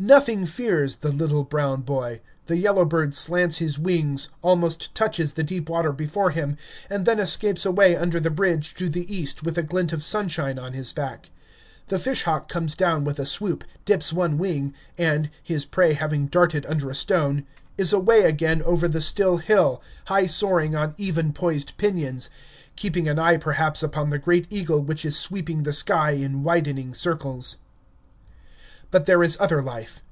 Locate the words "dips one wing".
13.84-14.72